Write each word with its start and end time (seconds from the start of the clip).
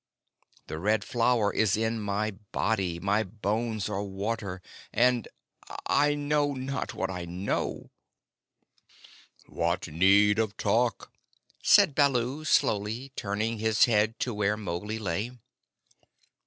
The 0.65 0.79
Red 0.79 1.03
Flower 1.03 1.53
is 1.53 1.77
in 1.77 1.99
my 2.01 2.31
body, 2.51 2.99
my 2.99 3.21
bones 3.21 3.87
are 3.87 4.01
water 4.01 4.59
and 4.91 5.27
I 5.85 6.15
know 6.15 6.53
not 6.55 6.95
what 6.95 7.11
I 7.11 7.25
know." 7.25 7.91
"What 9.45 9.87
need 9.89 10.39
of 10.39 10.57
talk?" 10.57 11.13
said 11.61 11.93
Baloo 11.93 12.45
slowly, 12.45 13.11
turning 13.15 13.59
his 13.59 13.85
head 13.85 14.17
to 14.21 14.33
where 14.33 14.57
Mowgli 14.57 14.97
lay. 14.97 15.37